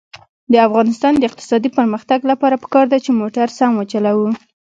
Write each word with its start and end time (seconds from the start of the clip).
د 0.51 0.53
افغانستان 0.67 1.13
د 1.17 1.23
اقتصادي 1.29 1.69
پرمختګ 1.77 2.19
لپاره 2.31 2.55
پکار 2.63 2.85
ده 2.91 2.97
چې 3.05 3.17
موټر 3.21 3.47
سم 3.57 3.71
وچلوو. 3.75 4.29